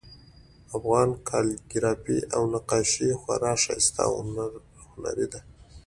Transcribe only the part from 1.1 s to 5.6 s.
کالیګرافي او نقاشي خورا ښایسته او هنري ده